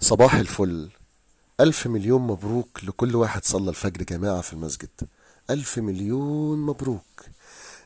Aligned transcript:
صباح 0.00 0.34
الفل. 0.34 0.88
ألف 1.60 1.86
مليون 1.86 2.22
مبروك 2.22 2.84
لكل 2.84 3.16
واحد 3.16 3.44
صلى 3.44 3.70
الفجر 3.70 4.02
جماعة 4.02 4.40
في 4.40 4.52
المسجد. 4.52 4.88
ألف 5.50 5.78
مليون 5.78 6.58
مبروك. 6.58 7.24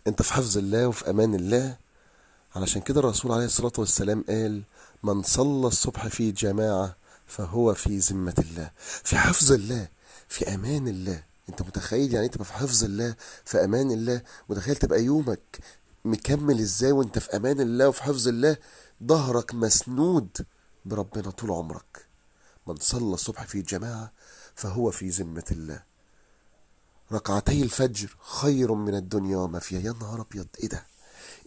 أنت 0.07 0.23
في 0.23 0.33
حفظ 0.35 0.59
الله 0.59 0.89
وفي 0.89 1.11
أمان 1.11 1.35
الله. 1.35 1.77
علشان 2.57 2.83
كده 2.83 3.01
الرسول 3.01 3.33
عليه 3.33 3.45
الصلاة 3.45 3.73
والسلام 3.79 4.25
قال 4.29 4.63
من 5.03 5.23
صلى 5.23 5.67
الصبح 5.67 6.07
في 6.07 6.31
جماعة 6.33 6.97
فهو 7.27 7.75
في 7.75 7.99
ذمة 7.99 8.35
الله. 8.39 8.71
في 9.05 9.17
حفظ 9.17 9.53
الله 9.53 9.89
في 10.29 10.55
أمان 10.55 10.89
الله. 10.89 11.23
أنت 11.49 11.63
متخيل 11.63 12.15
يعني 12.15 12.29
تبقى 12.29 12.45
في 12.45 12.53
حفظ 12.53 12.85
الله 12.85 13.15
في 13.45 13.65
أمان 13.65 13.91
الله؟ 13.91 14.23
متخيل 14.49 14.77
تبقى 14.77 15.05
يومك 15.05 15.59
مكمل 16.05 16.61
إزاي 16.61 16.93
وأنت 16.93 17.19
في 17.19 17.37
أمان 17.37 17.61
الله 17.61 17.89
وفي 17.89 18.03
حفظ 18.03 18.29
الله؟ 18.29 18.57
ظهرك 19.05 19.55
مسنود. 19.55 20.29
بربنا 20.85 21.31
طول 21.31 21.51
عمرك. 21.51 22.07
من 22.67 22.77
صلى 22.77 23.15
الصبح 23.15 23.45
في 23.45 23.63
جماعة 23.63 24.13
فهو 24.55 24.91
في 24.91 25.09
ذمة 25.09 25.45
الله. 25.51 25.83
ركعتي 27.13 27.63
الفجر 27.63 28.17
خير 28.21 28.75
من 28.75 28.95
الدنيا 28.95 29.37
وما 29.37 29.59
فيها. 29.59 29.81
يا 29.81 29.93
نهار 30.01 30.21
أبيض! 30.21 30.47
إيه 30.63 30.69
ده؟ 30.69 30.87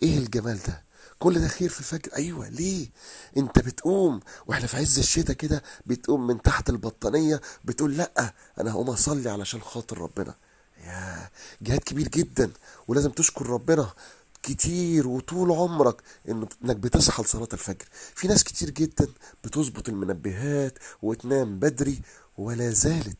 إيه 0.04 0.18
الجمال 0.18 0.60
ده؟ 0.68 0.84
كل 1.20 1.40
ده 1.40 1.48
خير 1.48 1.70
في 1.70 1.80
الفجر؟ 1.80 2.16
أيوة 2.16 2.50
ليه؟ 2.50 2.90
أنت 3.38 3.60
بتقوم 3.60 4.20
وإحنا 4.48 4.68
في 4.68 4.78
عز 4.78 5.00
الشتاء 5.00 5.36
كده 5.36 5.64
بتقوم 5.86 6.28
من 6.28 6.42
تحت 6.42 6.70
البطانية 6.70 7.42
بتقول 7.66 7.98
لأ 7.98 8.34
أنا 8.60 8.72
هقوم 8.72 8.90
أصلي 8.90 9.30
علشان 9.30 9.62
خاطر 9.62 9.98
ربنا. 9.98 10.36
يا 10.84 11.30
جهاد 11.62 11.80
كبير 11.80 12.08
جدا 12.08 12.52
ولازم 12.88 13.10
تشكر 13.12 13.48
ربنا. 13.48 13.94
كتير 14.44 15.08
وطول 15.08 15.52
عمرك 15.52 16.02
إنك 16.30 16.76
بتصحى 16.76 17.24
لصلاة 17.24 17.48
الفجر. 17.54 17.86
في 18.16 18.28
ناس 18.28 18.44
كتير 18.44 18.70
جدا 18.70 19.08
بتظبط 19.44 19.90
المنبهات 19.90 20.80
وتنام 21.02 21.60
بدري 21.60 22.02
ولا 22.38 22.70
زالت 22.70 23.18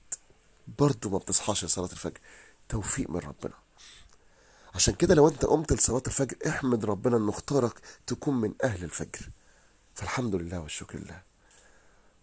برضه 0.80 1.10
ما 1.10 1.18
بتصحاش 1.18 1.66
لصلاة 1.66 1.92
الفجر. 1.92 2.20
توفيق 2.70 3.10
من 3.10 3.20
ربنا. 3.20 3.54
عشان 4.76 4.94
كده 4.94 5.16
لو 5.16 5.28
أنت 5.28 5.46
قمت 5.46 5.74
لصلاة 5.74 6.04
الفجر 6.08 6.38
احمد 6.48 6.86
ربنا 6.86 7.18
إنه 7.18 7.30
اختارك 7.30 7.80
تكون 8.08 8.42
من 8.42 8.54
أهل 8.64 8.84
الفجر. 8.84 9.30
فالحمد 9.96 10.36
لله 10.36 10.60
والشكر 10.60 11.00
لله. 11.00 11.22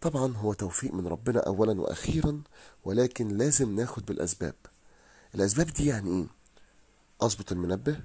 طبعا 0.00 0.36
هو 0.36 0.52
توفيق 0.52 0.92
من 0.94 1.06
ربنا 1.06 1.40
اولا 1.40 1.80
وأخيرا 1.80 2.42
ولكن 2.84 3.28
لازم 3.28 3.76
ناخد 3.76 4.06
بالأسباب. 4.06 4.54
الأسباب 5.34 5.66
دي 5.66 5.86
يعني 5.86 6.10
إيه؟ 6.10 6.26
أظبط 7.20 7.52
المنبه 7.52 8.00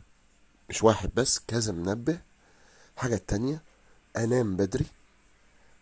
مش 0.69 0.83
واحد 0.83 1.09
بس 1.15 1.39
كذا 1.47 1.71
منبه. 1.73 2.19
حاجة 2.95 3.15
التانية 3.15 3.61
أنام 4.17 4.55
بدري. 4.55 4.85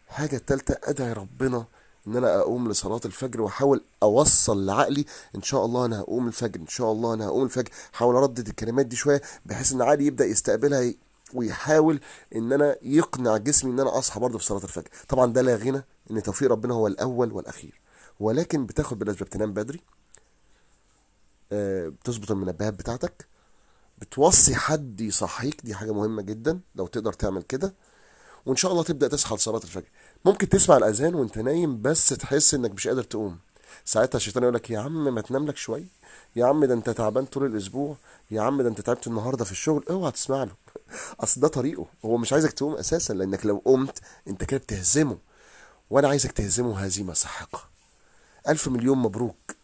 حاجة 0.08 0.36
التالتة 0.36 0.76
أدعي 0.84 1.14
ربنا 1.14 1.66
إن 2.08 2.16
أنا 2.16 2.40
أقوم 2.40 2.70
لصلاة 2.72 3.02
الفجر 3.06 3.42
وأحاول 3.42 3.84
أوصل 4.04 4.66
لعقلي. 4.66 5.06
إن 5.36 5.42
شاء 5.42 5.66
الله 5.66 5.86
أنا 5.86 6.00
هقوم 6.00 6.28
الفجر 6.28 6.60
إن 6.60 6.68
شاء 6.68 6.92
الله 6.92 7.14
أنا 7.14 7.26
هقوم 7.26 7.44
الفجر. 7.44 7.72
احاول 7.96 8.16
أردد 8.16 8.48
الكلمات 8.48 8.86
دي 8.86 8.96
شوية 8.96 9.22
بحيث 9.46 9.74
إن 9.74 9.82
عقلي 9.82 10.06
يبدأ 10.06 10.26
يستقبلها 10.26 10.94
ويحاول 11.34 12.00
إن 12.36 12.54
أنا 12.54 12.78
يقنع 12.82 13.38
جسمي 13.38 13.72
إن 13.72 13.80
أنا 13.80 13.98
أصحى 13.98 14.20
برضه 14.20 14.38
في 14.38 14.46
صلاة 14.46 14.64
الفجر. 14.64 14.90
طبعا 15.08 15.34
ده 15.34 15.42
لا 15.42 15.56
غنى 15.56 15.84
إن 16.12 16.24
توفيق 16.24 16.52
ربنا 16.52 16.74
هو 16.74 16.88
الأول 16.88 17.32
والأخير. 17.32 17.82
ولكن 18.20 18.66
بتاخد 18.66 19.00
بالاسباب 19.00 19.30
تنام 19.30 19.54
بدري. 19.54 19.82
آه، 21.52 21.88
بتظبط 21.88 22.32
المنبهات 22.32 22.74
بتاعتك. 22.74 23.33
بتوصي 23.98 24.56
حد 24.56 25.02
يصحيك 25.02 25.62
دي 25.64 25.76
حاجة 25.76 25.92
مهمة 25.94 26.22
جدا 26.22 26.60
لو 26.76 26.88
تقدر 26.88 27.14
تعمل 27.14 27.42
كده. 27.42 27.74
وإن 28.46 28.56
شاء 28.56 28.72
الله 28.72 28.84
تبدأ 28.84 29.08
تصحى 29.08 29.36
لصلاة 29.36 29.62
الفجر. 29.64 29.90
ممكن 30.26 30.50
تسمع 30.50 30.78
الأذان 30.78 31.16
وأنت 31.16 31.38
نايم 31.38 31.82
بس 31.82 32.08
تحس 32.10 32.54
إنك 32.54 32.72
مش 32.72 32.88
قادر 32.88 33.04
تقوم. 33.04 33.40
ساعتها 33.86 34.18
الشيطان 34.18 34.44
يقول 34.44 34.56
لك 34.56 34.70
يا 34.70 34.80
عم 34.80 35.14
ما 35.16 35.22
تنام 35.22 35.46
لك 35.48 35.58
شوية 35.58 35.88
يا 36.36 36.46
عم 36.46 36.66
ده 36.66 36.74
أنت 36.74 36.90
تعبان 36.90 37.26
طول 37.26 37.46
الأسبوع 37.46 37.98
يا 38.32 38.42
عم 38.42 38.62
ده 38.62 38.70
أنت 38.70 38.82
تعبت 38.82 39.08
النهارده 39.08 39.46
في 39.46 39.52
الشغل 39.52 39.86
اوعى 39.90 40.12
تسمع 40.12 40.44
له. 40.44 40.56
أصل 41.20 41.42
ده 41.42 41.48
طريقه 41.48 41.86
هو 42.06 42.18
مش 42.18 42.34
عايزك 42.34 42.52
تقوم 42.52 42.74
أساسا 42.74 43.14
لأنك 43.14 43.46
لو 43.46 43.62
قمت 43.66 44.00
أنت 44.28 44.44
كده 44.44 44.60
بتهزمه. 44.60 45.18
وأنا 45.90 46.08
عايزك 46.08 46.32
تهزمه 46.32 46.80
هزيمه 46.80 47.14
ساحقه 47.14 47.64
ألف 48.50 48.68
مليون 48.68 48.98
مبروك 48.98 49.56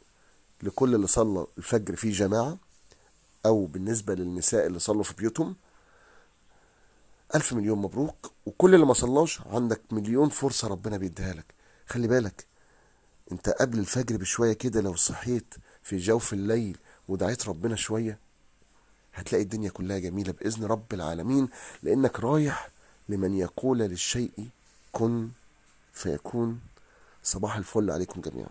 لكل 0.63 0.95
اللي 0.95 1.07
صلى 1.07 1.47
الفجر 1.57 1.95
في 1.95 2.11
جماعة. 2.11 2.57
أو 3.45 3.65
بالنسبة 3.65 4.15
للنساء 4.15 4.67
اللي 4.67 4.79
صلوا 4.79 5.03
في 5.03 5.13
بيوتهم 5.13 5.55
ألف 7.35 7.53
مليون 7.53 7.79
مبروك. 7.79 8.31
وكل 8.45 8.75
اللي 8.75 8.85
ما 8.85 8.93
صلاش 8.93 9.41
عندك 9.41 9.81
مليون 9.91 10.29
فرصة 10.29 10.67
ربنا 10.67 10.97
بيديها 10.97 11.33
لك. 11.33 11.45
خلي 11.87 12.07
بالك 12.07 12.45
أنت 13.31 13.49
قبل 13.49 13.79
الفجر 13.79 14.17
بشوية 14.17 14.53
كده 14.53 14.81
لو 14.81 14.95
صحيت 14.95 15.55
في 15.83 15.97
جوف 15.97 16.33
الليل 16.33 16.77
ودعيت 17.07 17.47
ربنا 17.47 17.75
شوية 17.75 18.19
هتلاقي 19.13 19.43
الدنيا 19.43 19.69
كلها 19.69 19.99
جميلة 19.99 20.31
بإذن 20.31 20.65
رب 20.65 20.93
العالمين. 20.93 21.49
لأنك 21.83 22.19
رايح 22.19 22.69
لمن 23.09 23.37
يقول 23.37 23.79
للشيء 23.79 24.49
كن 24.91 25.29
فيكون. 25.93 26.59
صباح 27.23 27.55
الفل 27.55 27.91
عليكم 27.91 28.21
جميعا. 28.21 28.49